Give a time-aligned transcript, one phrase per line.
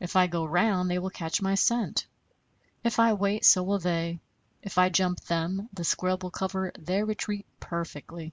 [0.00, 2.06] If I go round, they will catch my scent;
[2.82, 4.18] if I wait, so will they;
[4.62, 8.32] if I jump them, the scrub will cover their retreat perfectly."